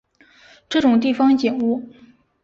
[0.67, 1.87] 这种地方景物